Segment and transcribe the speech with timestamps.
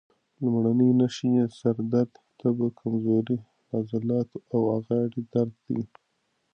[0.43, 5.83] لومړنۍ نښې یې سر درد، تبه، کمزوري، د عضلاتو او غاړې درد دي.